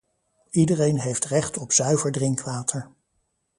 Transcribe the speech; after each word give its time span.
Iedereen 0.49 0.99
heeft 0.99 1.25
recht 1.25 1.57
op 1.57 1.71
zuiver 1.71 2.11
drinkwater. 2.11 2.91